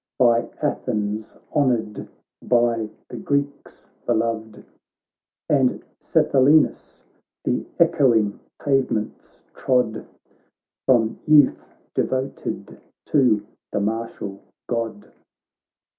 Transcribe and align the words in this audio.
By 0.17 0.49
Athens 0.63 1.37
honoured, 1.55 2.07
by 2.41 2.89
the 3.09 3.17
Greeks 3.17 3.87
be 4.07 4.13
loved: 4.13 4.63
And 5.47 5.83
Sthenelus 5.99 7.03
the 7.43 7.67
echoing 7.77 8.39
pavements 8.59 9.43
trod, 9.53 10.07
From 10.87 11.19
youth 11.27 11.67
devoted 11.93 12.81
to 13.05 13.45
the 13.71 13.79
martial 13.79 14.39
God. 14.65 15.11